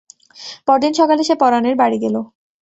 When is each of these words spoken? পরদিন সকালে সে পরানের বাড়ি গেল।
পরদিন 0.67 0.93
সকালে 0.99 1.21
সে 1.23 1.35
পরানের 1.41 1.75
বাড়ি 1.81 1.97
গেল। 2.03 2.15